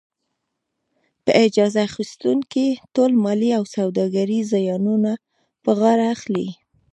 په 1.23 1.31
اجاره 1.45 1.81
اخیستونکی 1.89 2.67
ټول 2.95 3.11
مالي 3.23 3.49
او 3.57 3.63
سوداګریز 3.75 4.45
زیانونه 4.53 5.11
په 5.63 5.71
غاړه 5.79 6.05
اخلي. 6.15 6.47